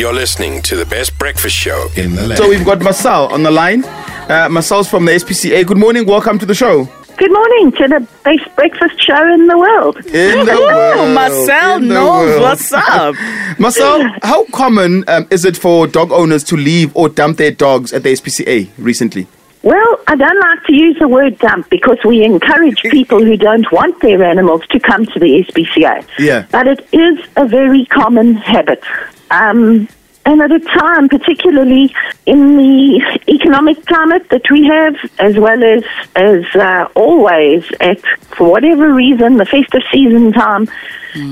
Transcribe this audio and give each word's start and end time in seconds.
You're 0.00 0.14
listening 0.14 0.62
to 0.62 0.76
the 0.76 0.86
best 0.86 1.18
breakfast 1.18 1.54
show 1.54 1.88
in 1.94 2.14
the 2.14 2.26
land. 2.26 2.38
So 2.38 2.48
we've 2.48 2.64
got 2.64 2.80
Marcelle 2.80 3.26
on 3.26 3.42
the 3.42 3.50
line. 3.50 3.84
Uh, 3.84 4.48
Marcelle's 4.50 4.88
from 4.88 5.04
the 5.04 5.12
SPCA. 5.12 5.66
Good 5.66 5.76
morning. 5.76 6.06
Welcome 6.06 6.38
to 6.38 6.46
the 6.46 6.54
show. 6.54 6.88
Good 7.18 7.30
morning 7.30 7.70
to 7.72 7.86
the 7.86 8.08
best 8.24 8.56
breakfast 8.56 8.98
show 9.04 9.30
in 9.34 9.46
the 9.46 9.58
world. 9.58 9.98
In 10.06 10.46
the 10.46 10.52
Oh, 10.56 10.96
world. 10.96 11.14
Marcelle 11.14 11.76
in 11.76 11.88
the 11.88 11.94
knows 11.96 12.28
world. 12.30 12.40
what's 12.40 12.72
up. 12.72 13.14
Marcelle, 13.58 14.10
how 14.22 14.46
common 14.46 15.04
um, 15.06 15.28
is 15.30 15.44
it 15.44 15.58
for 15.58 15.86
dog 15.86 16.12
owners 16.12 16.44
to 16.44 16.56
leave 16.56 16.96
or 16.96 17.10
dump 17.10 17.36
their 17.36 17.50
dogs 17.50 17.92
at 17.92 18.02
the 18.02 18.14
SPCA 18.14 18.70
recently? 18.78 19.26
Well, 19.62 20.00
I 20.08 20.16
don't 20.16 20.40
like 20.40 20.64
to 20.64 20.72
use 20.74 20.96
the 20.98 21.08
word 21.08 21.38
dump 21.40 21.68
because 21.68 21.98
we 22.06 22.24
encourage 22.24 22.80
people 22.84 23.22
who 23.22 23.36
don't 23.36 23.70
want 23.70 24.00
their 24.00 24.24
animals 24.24 24.62
to 24.70 24.80
come 24.80 25.04
to 25.04 25.18
the 25.18 25.44
SPCA. 25.46 26.06
Yeah. 26.18 26.46
But 26.50 26.68
it 26.68 26.88
is 26.90 27.18
a 27.36 27.46
very 27.46 27.84
common 27.84 28.36
habit. 28.36 28.82
Um, 29.30 29.88
and 30.26 30.42
at 30.42 30.52
a 30.52 30.60
time, 30.60 31.08
particularly 31.08 31.94
in 32.26 32.56
the 32.56 33.20
economic 33.28 33.84
climate 33.86 34.28
that 34.28 34.50
we 34.50 34.66
have, 34.66 34.94
as 35.18 35.36
well 35.36 35.64
as 35.64 35.82
as 36.14 36.44
uh, 36.54 36.88
always 36.94 37.64
at 37.80 38.00
for 38.36 38.50
whatever 38.50 38.92
reason, 38.92 39.38
the 39.38 39.46
festive 39.46 39.82
season 39.90 40.32
time, 40.32 40.68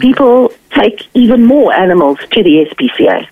people 0.00 0.52
take 0.70 1.06
even 1.14 1.44
more 1.44 1.72
animals 1.72 2.18
to 2.32 2.42
the 2.42 2.66
SPCA. 2.70 3.28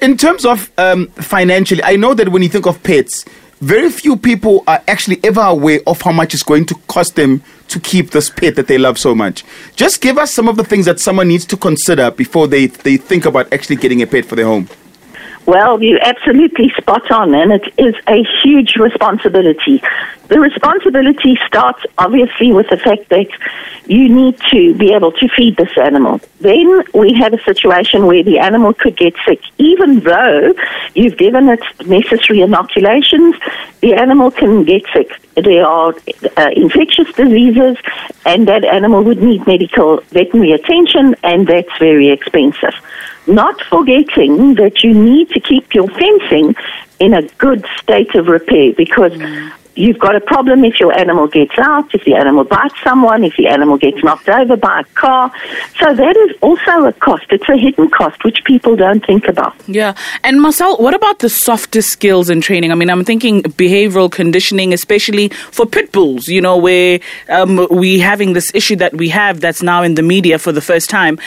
In 0.00 0.16
terms 0.16 0.46
of 0.46 0.70
um, 0.78 1.08
financially, 1.08 1.82
I 1.84 1.96
know 1.96 2.14
that 2.14 2.30
when 2.30 2.42
you 2.42 2.48
think 2.48 2.66
of 2.66 2.82
pets, 2.82 3.26
very 3.60 3.90
few 3.90 4.16
people 4.16 4.62
are 4.66 4.82
actually 4.86 5.18
ever 5.24 5.40
aware 5.40 5.80
of 5.86 6.00
how 6.02 6.12
much 6.12 6.34
it's 6.34 6.42
going 6.42 6.66
to 6.66 6.74
cost 6.88 7.16
them 7.16 7.42
to 7.68 7.80
keep 7.80 8.10
this 8.10 8.28
pet 8.28 8.54
that 8.56 8.66
they 8.66 8.78
love 8.78 8.98
so 8.98 9.14
much. 9.14 9.44
Just 9.74 10.00
give 10.00 10.18
us 10.18 10.32
some 10.32 10.48
of 10.48 10.56
the 10.56 10.64
things 10.64 10.86
that 10.86 11.00
someone 11.00 11.28
needs 11.28 11.44
to 11.46 11.56
consider 11.56 12.10
before 12.10 12.46
they, 12.48 12.66
they 12.66 12.96
think 12.96 13.24
about 13.24 13.52
actually 13.52 13.76
getting 13.76 14.02
a 14.02 14.06
pet 14.06 14.24
for 14.24 14.36
their 14.36 14.46
home. 14.46 14.68
Well, 15.46 15.80
you're 15.80 16.02
absolutely 16.02 16.70
spot 16.70 17.08
on, 17.12 17.32
and 17.32 17.52
it 17.52 17.72
is 17.78 17.94
a 18.08 18.24
huge 18.42 18.74
responsibility. 18.74 19.80
The 20.26 20.40
responsibility 20.40 21.38
starts 21.46 21.84
obviously 21.98 22.52
with 22.52 22.68
the 22.68 22.76
fact 22.76 23.10
that 23.10 23.28
you 23.86 24.08
need 24.08 24.40
to 24.50 24.74
be 24.74 24.92
able 24.92 25.12
to 25.12 25.28
feed 25.28 25.56
this 25.56 25.70
animal. 25.78 26.20
Then 26.40 26.82
we 26.92 27.14
have 27.14 27.32
a 27.32 27.40
situation 27.44 28.06
where 28.06 28.24
the 28.24 28.40
animal 28.40 28.74
could 28.74 28.96
get 28.96 29.14
sick. 29.24 29.40
Even 29.58 30.00
though 30.00 30.52
you've 30.94 31.16
given 31.16 31.48
it 31.48 31.60
necessary 31.86 32.40
inoculations, 32.40 33.36
the 33.82 33.94
animal 33.94 34.32
can 34.32 34.64
get 34.64 34.82
sick. 34.92 35.12
There 35.36 35.64
are 35.64 35.94
uh, 36.36 36.50
infectious 36.56 37.12
diseases, 37.12 37.76
and 38.24 38.48
that 38.48 38.64
animal 38.64 39.04
would 39.04 39.22
need 39.22 39.46
medical 39.46 40.00
veterinary 40.10 40.52
attention, 40.52 41.14
and 41.22 41.46
that's 41.46 41.78
very 41.78 42.08
expensive. 42.08 42.74
Not 43.26 43.60
forgetting 43.62 44.54
that 44.54 44.82
you 44.82 44.94
need 44.94 45.30
to 45.30 45.40
keep 45.40 45.74
your 45.74 45.88
fencing 45.88 46.54
in 46.98 47.14
a 47.14 47.22
good 47.38 47.66
state 47.80 48.14
of 48.14 48.28
repair 48.28 48.72
because 48.72 49.12
you've 49.76 49.98
got 49.98 50.16
a 50.16 50.20
problem 50.20 50.64
if 50.64 50.80
your 50.80 50.92
animal 50.98 51.28
gets 51.28 51.56
out, 51.58 51.94
if 51.94 52.04
the 52.04 52.14
animal 52.14 52.44
bites 52.44 52.74
someone, 52.82 53.22
if 53.22 53.36
the 53.36 53.46
animal 53.46 53.76
gets 53.76 54.02
knocked 54.02 54.28
over 54.28 54.56
by 54.56 54.80
a 54.80 54.84
car. 54.94 55.30
So 55.78 55.94
that 55.94 56.16
is 56.16 56.36
also 56.40 56.86
a 56.86 56.92
cost. 56.94 57.26
It's 57.30 57.48
a 57.48 57.56
hidden 57.56 57.90
cost 57.90 58.24
which 58.24 58.42
people 58.44 58.74
don't 58.74 59.04
think 59.04 59.28
about. 59.28 59.54
Yeah. 59.68 59.94
And 60.24 60.40
Marcelle, 60.40 60.78
what 60.78 60.94
about 60.94 61.20
the 61.20 61.28
softer 61.28 61.82
skills 61.82 62.30
in 62.30 62.40
training? 62.40 62.72
I 62.72 62.74
mean, 62.74 62.90
I'm 62.90 63.04
thinking 63.04 63.42
behavioral 63.42 64.10
conditioning, 64.10 64.72
especially 64.72 65.28
for 65.28 65.66
pit 65.66 65.92
bulls, 65.92 66.26
you 66.26 66.40
know, 66.40 66.56
where 66.56 66.98
um, 67.28 67.68
we 67.70 67.98
having 67.98 68.32
this 68.32 68.54
issue 68.54 68.76
that 68.76 68.94
we 68.94 69.10
have 69.10 69.40
that's 69.40 69.62
now 69.62 69.82
in 69.82 69.94
the 69.94 70.02
media 70.02 70.38
for 70.38 70.52
the 70.52 70.62
first 70.62 70.88
time. 70.88 71.18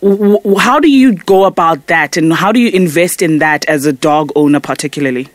How 0.00 0.78
do 0.78 0.88
you 0.88 1.14
go 1.14 1.44
about 1.44 1.88
that 1.88 2.16
and 2.16 2.32
how 2.32 2.52
do 2.52 2.60
you 2.60 2.70
invest 2.70 3.20
in 3.20 3.38
that 3.38 3.64
as 3.64 3.84
a 3.84 3.92
dog 3.92 4.30
owner 4.36 4.60
particularly? 4.60 5.28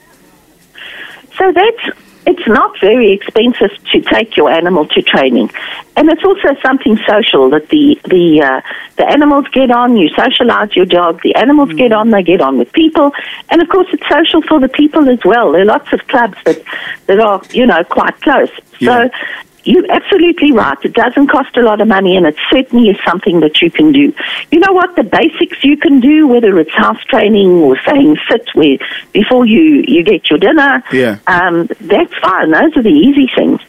So 1.37 1.51
that's 1.51 1.97
it's 2.25 2.47
not 2.47 2.79
very 2.79 3.11
expensive 3.11 3.71
to 3.91 4.01
take 4.01 4.37
your 4.37 4.49
animal 4.49 4.87
to 4.87 5.01
training, 5.01 5.51
and 5.97 6.09
it's 6.09 6.23
also 6.23 6.55
something 6.61 6.97
social 7.07 7.49
that 7.49 7.67
the 7.69 7.99
the 8.05 8.41
uh, 8.41 8.61
the 8.95 9.05
animals 9.05 9.47
get 9.51 9.71
on. 9.71 9.97
You 9.97 10.09
socialize 10.09 10.73
your 10.75 10.85
dog. 10.85 11.21
The 11.23 11.35
animals 11.35 11.73
get 11.73 11.91
on. 11.91 12.11
They 12.11 12.23
get 12.23 12.39
on 12.39 12.57
with 12.57 12.71
people, 12.71 13.11
and 13.49 13.61
of 13.61 13.67
course 13.67 13.87
it's 13.91 14.07
social 14.07 14.41
for 14.41 14.59
the 14.61 14.69
people 14.69 15.09
as 15.09 15.19
well. 15.25 15.51
There 15.51 15.63
are 15.63 15.65
lots 15.65 15.91
of 15.91 16.07
clubs 16.07 16.37
that 16.45 16.63
that 17.07 17.19
are 17.19 17.41
you 17.51 17.65
know 17.65 17.83
quite 17.83 18.19
close. 18.21 18.51
Yeah. 18.79 19.09
So. 19.09 19.17
You're 19.65 19.89
absolutely 19.89 20.51
right. 20.51 20.77
It 20.83 20.93
doesn't 20.93 21.27
cost 21.27 21.55
a 21.55 21.61
lot 21.61 21.79
of 21.79 21.87
money, 21.87 22.17
and 22.17 22.25
it 22.25 22.35
certainly 22.51 22.89
is 22.89 22.97
something 23.05 23.39
that 23.39 23.61
you 23.61 23.71
can 23.71 23.91
do. 23.91 24.13
You 24.51 24.59
know 24.59 24.73
what? 24.73 24.95
The 24.95 25.03
basics 25.03 25.63
you 25.63 25.77
can 25.77 25.99
do, 25.99 26.27
whether 26.27 26.59
it's 26.59 26.73
house 26.73 27.01
training 27.05 27.49
or 27.49 27.79
saying 27.87 28.17
sit 28.29 28.49
where 28.53 28.77
before 29.13 29.45
you 29.45 29.83
you 29.87 30.03
get 30.03 30.29
your 30.29 30.39
dinner. 30.39 30.83
Yeah. 30.91 31.19
Um, 31.27 31.69
that's 31.79 32.13
fine. 32.17 32.51
Those 32.51 32.75
are 32.77 32.83
the 32.83 32.89
easy 32.89 33.29
things. 33.33 33.61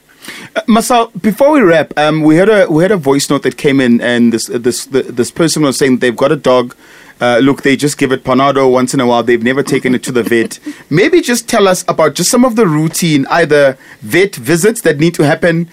Uh, 0.56 0.62
Marcelle, 0.66 1.09
before 1.21 1.53
we 1.53 1.60
wrap, 1.60 1.97
um, 1.97 2.22
we 2.22 2.37
had 2.37 2.49
a 2.49 2.66
we 2.71 2.83
had 2.83 2.91
a 2.91 2.97
voice 2.97 3.28
note 3.31 3.43
that 3.43 3.56
came 3.56 3.81
in, 3.81 4.00
and 4.00 4.33
this 4.33 4.47
this 4.47 4.87
the, 4.87 5.03
this 5.03 5.31
person 5.31 5.62
was 5.62 5.77
saying 5.77 5.99
they've 5.99 6.16
got 6.16 6.33
a 6.33 6.37
dog. 6.37 6.75
Uh, 7.21 7.39
look, 7.39 7.63
they 7.63 7.77
just 7.77 7.97
give 7.97 8.13
it 8.13 8.25
Panado 8.25 8.71
once 8.71 8.93
in 8.93 9.01
a 9.01 9.07
while. 9.07 9.23
They've 9.23 9.43
never 9.43 9.63
taken 9.63 9.95
it 9.95 10.03
to 10.05 10.13
the 10.13 10.23
vet. 10.23 10.59
Maybe 10.91 11.21
just 11.21 11.49
tell 11.49 11.69
us 11.69 11.85
about 11.89 12.15
just 12.15 12.31
some 12.31 12.45
of 12.45 12.57
the 12.57 12.67
routine, 12.67 13.27
either 13.31 13.79
vet 14.01 14.35
visits 14.35 14.81
that 14.83 14.99
need 14.99 15.15
to 15.15 15.23
happen, 15.23 15.69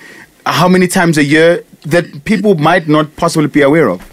how 0.45 0.67
many 0.67 0.87
times 0.87 1.17
a 1.17 1.23
year 1.23 1.63
that 1.83 2.25
people 2.25 2.55
might 2.55 2.87
not 2.87 3.15
possibly 3.15 3.47
be 3.47 3.61
aware 3.61 3.89
of. 3.89 4.10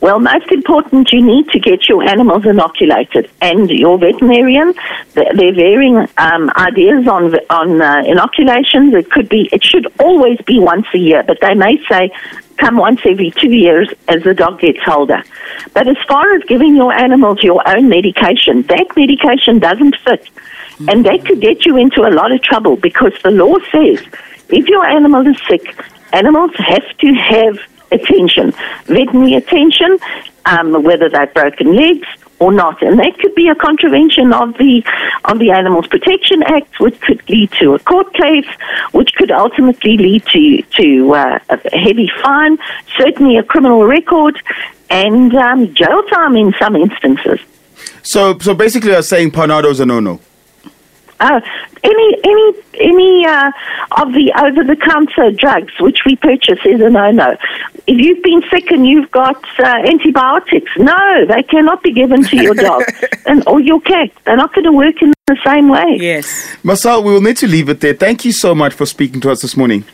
Well, 0.00 0.18
most 0.18 0.50
important, 0.50 1.12
you 1.12 1.20
need 1.20 1.48
to 1.50 1.58
get 1.60 1.86
your 1.86 2.02
animals 2.02 2.46
inoculated, 2.46 3.30
and 3.42 3.68
your 3.68 3.98
veterinarian. 3.98 4.72
th- 5.14 5.28
They're 5.34 5.52
varying 5.54 6.08
um, 6.16 6.50
ideas 6.56 7.06
on 7.06 7.34
on 7.50 7.82
uh, 7.82 8.02
inoculations. 8.06 8.94
It 8.94 9.10
could 9.10 9.28
be, 9.28 9.50
it 9.52 9.62
should 9.62 9.86
always 10.00 10.38
be 10.46 10.58
once 10.58 10.86
a 10.94 10.98
year, 10.98 11.22
but 11.22 11.38
they 11.42 11.52
may 11.54 11.78
say 11.86 12.10
come 12.56 12.76
once 12.78 13.00
every 13.04 13.30
two 13.30 13.50
years 13.52 13.88
as 14.08 14.22
the 14.22 14.32
dog 14.32 14.60
gets 14.60 14.80
older. 14.88 15.22
But 15.74 15.86
as 15.86 15.96
far 16.08 16.32
as 16.34 16.42
giving 16.44 16.76
your 16.76 16.92
animals 16.94 17.42
your 17.42 17.62
own 17.68 17.88
medication, 17.90 18.62
that 18.74 18.86
medication 18.96 19.58
doesn't 19.58 19.96
fit, 19.96 20.26
and 20.88 21.04
that 21.04 21.26
could 21.26 21.42
get 21.42 21.66
you 21.66 21.76
into 21.76 22.08
a 22.08 22.12
lot 22.20 22.32
of 22.32 22.40
trouble 22.42 22.76
because 22.76 23.12
the 23.22 23.30
law 23.30 23.56
says 23.70 23.98
if 24.48 24.66
your 24.66 24.86
animal 24.86 25.26
is 25.26 25.36
sick, 25.46 25.64
animals 26.14 26.52
have 26.56 26.88
to 26.98 27.12
have 27.12 27.58
attention, 27.92 28.52
veterinary 28.86 29.34
attention, 29.34 29.98
um, 30.46 30.82
whether 30.82 31.08
they've 31.08 31.32
broken 31.34 31.74
legs 31.74 32.08
or 32.38 32.52
not, 32.52 32.82
and 32.82 32.98
that 32.98 33.18
could 33.18 33.34
be 33.34 33.48
a 33.48 33.54
contravention 33.54 34.32
of 34.32 34.56
the 34.56 34.82
of 35.26 35.38
the 35.38 35.50
Animals 35.50 35.86
Protection 35.86 36.42
Act, 36.42 36.80
which 36.80 36.98
could 37.02 37.28
lead 37.28 37.52
to 37.60 37.74
a 37.74 37.78
court 37.80 38.12
case, 38.14 38.46
which 38.92 39.12
could 39.14 39.30
ultimately 39.30 39.96
lead 39.98 40.24
to 40.26 40.62
to 40.62 41.14
uh, 41.14 41.38
a 41.50 41.78
heavy 41.78 42.10
fine, 42.22 42.58
certainly 42.96 43.36
a 43.36 43.42
criminal 43.42 43.84
record, 43.84 44.40
and 44.88 45.34
um, 45.34 45.72
jail 45.74 46.02
time 46.04 46.36
in 46.36 46.54
some 46.58 46.76
instances. 46.76 47.40
So, 48.02 48.38
so 48.38 48.54
basically, 48.54 48.92
you're 48.92 49.02
saying 49.02 49.32
Panado's 49.32 49.80
a 49.80 49.86
no-no. 49.86 50.20
Uh, 51.20 51.40
any 51.84 52.16
any 52.24 52.52
any 52.74 53.26
uh, 53.26 53.52
of 53.92 54.12
the 54.12 54.32
over 54.42 54.64
the 54.64 54.76
counter 54.76 55.30
drugs 55.30 55.72
which 55.80 56.00
we 56.06 56.16
purchase 56.16 56.58
is 56.64 56.80
a 56.80 56.90
no 56.90 57.10
no. 57.10 57.36
If 57.86 57.98
you've 57.98 58.22
been 58.22 58.42
sick 58.50 58.70
and 58.70 58.86
you've 58.86 59.10
got 59.10 59.42
uh, 59.58 59.82
antibiotics, 59.84 60.70
no, 60.78 61.26
they 61.26 61.42
cannot 61.42 61.82
be 61.82 61.92
given 61.92 62.24
to 62.24 62.36
your 62.36 62.54
dog 62.54 62.82
and 63.26 63.46
or 63.46 63.60
your 63.60 63.80
cat. 63.80 64.10
They're 64.24 64.36
not 64.36 64.54
going 64.54 64.64
to 64.64 64.72
work 64.72 65.02
in 65.02 65.12
the 65.26 65.38
same 65.44 65.68
way. 65.68 65.98
Yes. 66.00 66.56
Marcelle, 66.62 67.02
we 67.02 67.12
will 67.12 67.20
need 67.20 67.36
to 67.38 67.46
leave 67.46 67.68
it 67.68 67.80
there. 67.80 67.94
Thank 67.94 68.24
you 68.24 68.32
so 68.32 68.54
much 68.54 68.72
for 68.74 68.86
speaking 68.86 69.20
to 69.22 69.30
us 69.30 69.42
this 69.42 69.56
morning. 69.56 69.84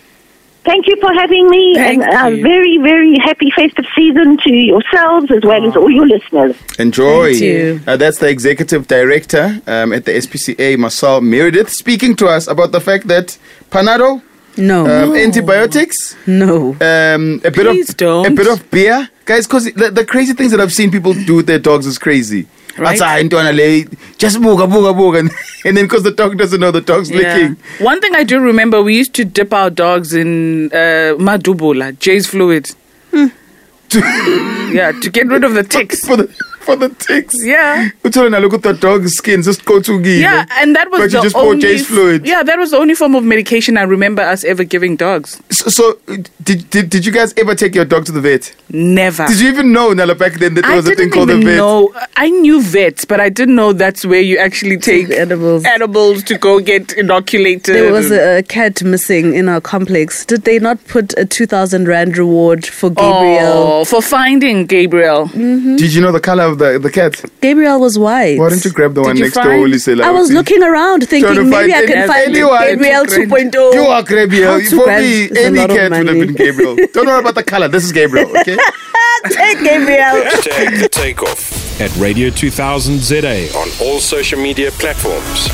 Thank 0.67 0.87
you 0.89 0.97
for 1.01 1.13
having 1.15 1.49
me, 1.49 1.75
Thank 1.75 2.03
and 2.03 2.15
uh, 2.25 2.27
you. 2.29 2.43
very 2.43 2.77
very 2.79 3.17
happy 3.29 3.51
festive 3.53 3.87
season 3.97 4.37
to 4.45 4.51
yourselves 4.53 5.31
as 5.31 5.43
well 5.45 5.63
as 5.69 5.77
all 5.77 5.91
your 5.91 6.07
listeners. 6.07 6.57
Enjoy. 6.79 7.31
Thank 7.33 7.43
you. 7.45 7.81
Uh, 7.87 7.97
that's 7.97 8.19
the 8.19 8.29
executive 8.29 8.87
director 8.89 9.61
um, 9.69 9.93
at 9.93 10.05
the 10.07 10.13
SPCA, 10.13 10.77
Marcelle 10.77 11.21
Meredith, 11.21 11.71
speaking 11.71 12.17
to 12.17 12.27
us 12.27 12.49
about 12.49 12.73
the 12.73 12.81
fact 12.81 13.07
that 13.09 13.39
Panado, 13.71 14.21
No. 14.57 14.87
um, 14.87 15.15
antibiotics, 15.15 16.17
no. 16.27 16.73
um, 16.81 17.41
a 17.45 17.51
bit 17.51 17.67
Please 17.67 17.91
of 17.91 17.97
don't. 17.97 18.27
a 18.27 18.31
bit 18.35 18.49
of 18.49 18.69
beer, 18.71 19.09
guys. 19.25 19.47
Because 19.47 19.65
the, 19.73 19.91
the 19.91 20.05
crazy 20.05 20.33
things 20.33 20.51
that 20.51 20.61
I've 20.61 20.73
seen 20.73 20.91
people 20.91 21.13
do 21.15 21.37
with 21.37 21.47
their 21.47 21.59
dogs 21.61 21.87
is 21.87 21.99
crazy. 21.99 22.47
Right. 22.79 22.99
That's 22.99 23.01
how 23.01 23.19
intwana 23.19 23.53
le- 23.57 23.89
just 24.19 24.39
booga 24.39 24.67
booga 24.71 24.93
booga, 24.95 25.21
and, 25.21 25.31
and 25.65 25.77
then 25.77 25.85
because 25.87 26.03
the 26.03 26.11
dog 26.11 26.37
doesn't 26.37 26.61
know 26.61 26.71
the 26.71 26.81
dog's 26.83 27.11
licking. 27.11 27.57
One 27.81 28.01
thing 28.01 28.15
I 28.15 28.23
do 28.25 28.39
remember, 28.41 28.83
we 28.83 28.95
used 28.97 29.15
to 29.15 29.25
dip 29.25 29.53
our 29.55 29.71
dogs 29.71 30.13
in 30.13 30.67
uh, 30.73 31.17
madubula, 31.19 31.99
Jeyes 31.99 32.27
fluid. 32.27 32.71
yeah, 33.13 34.93
to 35.01 35.11
get 35.11 35.27
rid 35.29 35.45
of 35.45 35.55
the 35.55 35.63
ticks. 35.63 36.07
For 36.67 36.77
the 36.77 36.87
for 36.87 36.89
the 36.89 36.95
ticks. 36.95 37.35
Yeah. 37.43 37.89
Uthola 38.03 38.41
look 38.41 38.55
at 38.55 38.63
the 38.63 38.73
dog's 38.75 39.15
skin, 39.15 39.43
just 39.43 39.65
go 39.65 39.81
to 39.81 40.01
give. 40.01 40.21
Yeah, 40.21 40.47
and 40.59 40.75
that 40.75 40.91
was 40.91 41.01
But 41.01 41.11
the 41.11 41.17
you 41.19 41.23
just 41.23 41.37
only 41.37 41.61
Jeyes 41.61 41.87
fluid. 41.87 42.27
Yeah, 42.27 42.43
that 42.43 42.59
was 42.59 42.71
the 42.71 42.79
only 42.79 42.95
form 42.95 43.15
of 43.15 43.25
medication 43.25 43.77
I 43.77 43.83
remember 43.83 44.23
us 44.23 44.45
ever 44.45 44.65
giving 44.65 44.97
dogs. 44.97 45.41
So, 45.51 45.71
so 45.71 45.99
did, 46.43 46.69
did 46.71 46.91
did 46.91 47.07
you 47.07 47.13
guys 47.13 47.33
ever 47.37 47.55
take 47.55 47.75
your 47.75 47.85
dog 47.85 48.07
to 48.07 48.13
the 48.13 48.21
vet? 48.21 48.55
Never. 48.71 49.27
Did 49.27 49.41
you 49.41 49.49
even 49.49 49.73
know 49.73 49.93
Nala 49.93 50.15
back 50.15 50.35
then 50.35 50.55
that 50.55 50.63
there 50.63 50.73
I 50.73 50.77
was 50.77 50.89
a 50.89 50.95
thing 50.95 51.11
called 51.11 51.31
a 51.31 51.35
even 51.35 51.47
vet? 51.47 51.57
No, 51.57 51.93
I 52.17 52.31
knew 52.31 52.63
vets, 52.63 53.05
but 53.05 53.21
I 53.21 53.29
didn't 53.29 53.55
know 53.55 53.73
that's 53.73 54.05
where 54.05 54.21
you 54.21 54.39
actually 54.39 54.79
take 54.79 55.11
animals. 55.11 55.65
animals 55.65 56.23
to 56.25 56.39
go 56.39 56.61
get 56.61 56.93
inoculated. 56.93 57.75
There 57.75 57.93
was 57.93 58.11
a, 58.11 58.39
a 58.39 58.43
cat 58.43 58.83
missing 58.83 59.35
in 59.35 59.49
our 59.49 59.61
complex. 59.61 60.25
Did 60.27 60.43
they 60.43 60.59
not 60.59 60.85
put 60.87 61.17
a 61.19 61.25
2,000 61.25 61.89
Rand 61.89 62.19
reward 62.19 62.67
for 62.67 62.91
Gabriel? 62.91 63.53
Oh, 63.53 63.85
for 63.85 64.03
finding 64.03 64.67
Gabriel. 64.67 65.27
Did 65.29 65.95
you 65.95 66.01
know 66.01 66.13
the 66.13 66.21
color 66.21 66.45
of 66.45 66.56
the, 66.59 66.79
the 66.79 66.91
cat? 66.91 67.25
Gabriel 67.41 67.81
was 67.81 67.99
white. 67.99 68.39
Why 68.39 68.49
don't 68.51 68.65
you 68.65 68.73
grab 68.73 68.95
the 68.95 69.03
one 69.03 69.17
you 69.17 69.23
next 69.25 69.35
to 69.35 69.43
find- 69.43 69.61
Holy 69.61 69.77
Sela? 69.79 70.03
I 70.03 70.11
was 70.11 70.31
looking 70.33 70.63
around 70.63 71.01
Trying 71.01 71.01
to 71.01 71.07
thinking 71.07 71.51
maybe 71.51 71.73
I 71.73 71.77
find 71.79 71.89
can 71.89 71.97
any- 71.99 72.07
find 72.09 72.29
anyone. 72.37 72.61
Gabriel 72.67 73.05
Two 73.07 73.27
2.0. 73.27 73.75
You 73.75 73.81
are 73.83 74.03
Gabriel. 74.03 74.53
How 74.53 74.59
two 74.61 74.77
For 74.79 74.85
grand 74.85 75.05
me, 75.05 75.25
is 75.25 75.31
a 75.33 75.45
any 75.47 75.59
lot 75.59 75.71
of 75.71 75.77
cat 75.77 75.91
would 75.91 75.97
have 75.99 76.07
money. 76.17 76.27
been 76.27 76.35
Gabriel. 76.35 76.77
Don't 76.93 77.07
worry 77.07 77.21
about 77.21 77.35
the 77.35 77.45
color. 77.45 77.69
This 77.69 77.85
is 77.85 77.93
Gabriel, 77.93 78.31
okay? 78.39 78.57
Take 79.29 79.59
Gabriel. 79.61 80.23
Hashtag 80.25 80.81
the 80.83 80.89
takeoff 80.89 81.81
At 81.81 81.95
Radio 81.97 82.31
2000 82.31 82.99
ZA. 83.01 83.49
on 83.57 83.69
all 83.81 83.99
social 84.01 84.41
media 84.41 84.71
platforms. 84.73 85.49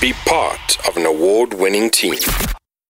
Be 0.00 0.12
part 0.26 0.78
of 0.88 0.96
an 0.96 1.04
award 1.06 1.54
winning 1.54 1.90
team. 1.90 2.14